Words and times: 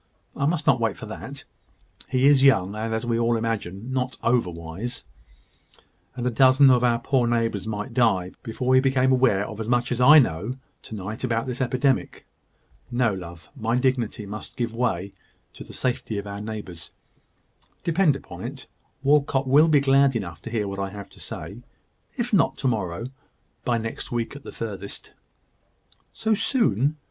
"I 0.35 0.47
must 0.47 0.65
not 0.65 0.79
wait 0.79 0.97
for 0.97 1.05
that. 1.05 1.43
He 2.09 2.25
is 2.25 2.41
young, 2.41 2.73
and, 2.73 2.91
as 2.91 3.05
we 3.05 3.19
all 3.19 3.37
imagine, 3.37 3.93
not 3.93 4.17
over 4.23 4.49
wise: 4.49 5.05
and 6.15 6.25
a 6.25 6.31
dozen 6.31 6.71
of 6.71 6.83
our 6.83 6.97
poor 6.97 7.27
neighbours 7.27 7.67
might 7.67 7.93
die 7.93 8.31
before 8.41 8.73
he 8.73 8.81
became 8.81 9.11
aware 9.11 9.45
of 9.47 9.59
as 9.59 9.67
much 9.67 9.91
as 9.91 10.01
I 10.01 10.17
know 10.17 10.53
to 10.81 10.95
night 10.95 11.23
about 11.23 11.45
this 11.45 11.61
epidemic. 11.61 12.25
No, 12.89 13.13
love; 13.13 13.49
my 13.55 13.75
dignity 13.75 14.25
must 14.25 14.57
give 14.57 14.73
way 14.73 15.13
to 15.53 15.63
the 15.63 15.71
safety 15.71 16.17
of 16.17 16.25
our 16.25 16.41
neighbours. 16.41 16.93
Depend 17.83 18.15
upon 18.15 18.43
it, 18.43 18.65
Walcot 19.03 19.45
will 19.47 19.67
be 19.67 19.81
glad 19.81 20.15
enough 20.15 20.41
to 20.41 20.49
hear 20.49 20.67
what 20.67 20.79
I 20.79 20.89
have 20.89 21.09
to 21.11 21.19
say 21.19 21.57
if 22.17 22.33
not 22.33 22.57
to 22.57 22.67
morrow, 22.67 23.05
by 23.63 23.77
next 23.77 24.11
week 24.11 24.35
at 24.35 24.51
furthest." 24.51 25.11
"So 26.11 26.33
soon? 26.33 26.97